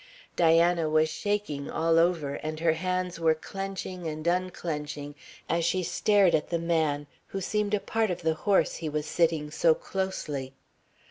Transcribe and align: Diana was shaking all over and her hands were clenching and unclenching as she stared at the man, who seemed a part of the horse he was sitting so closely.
Diana 0.35 0.89
was 0.89 1.09
shaking 1.09 1.69
all 1.69 1.99
over 1.99 2.33
and 2.33 2.59
her 2.59 2.73
hands 2.73 3.19
were 3.19 3.35
clenching 3.35 4.07
and 4.07 4.25
unclenching 4.25 5.13
as 5.47 5.63
she 5.63 5.83
stared 5.83 6.33
at 6.33 6.49
the 6.49 6.57
man, 6.57 7.05
who 7.27 7.39
seemed 7.39 7.75
a 7.75 7.79
part 7.79 8.09
of 8.09 8.23
the 8.23 8.33
horse 8.33 8.77
he 8.77 8.89
was 8.89 9.05
sitting 9.05 9.51
so 9.51 9.75
closely. 9.75 10.53